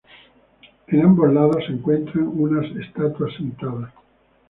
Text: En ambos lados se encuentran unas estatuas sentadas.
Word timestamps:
En 0.87 1.03
ambos 1.05 1.31
lados 1.31 1.63
se 1.67 1.73
encuentran 1.73 2.25
unas 2.27 2.65
estatuas 2.75 3.35
sentadas. 3.35 3.93